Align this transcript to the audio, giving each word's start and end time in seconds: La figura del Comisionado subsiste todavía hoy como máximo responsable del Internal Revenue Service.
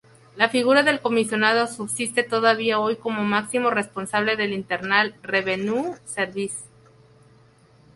La 0.35 0.49
figura 0.49 0.81
del 0.81 0.99
Comisionado 0.99 1.67
subsiste 1.67 2.23
todavía 2.23 2.79
hoy 2.79 2.95
como 2.95 3.21
máximo 3.23 3.69
responsable 3.69 4.35
del 4.35 4.51
Internal 4.51 5.13
Revenue 5.21 5.95
Service. 6.05 6.63